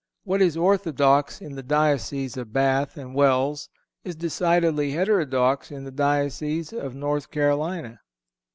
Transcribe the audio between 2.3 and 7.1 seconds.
of Bath and Wells is decidedly heterodox in the diocese of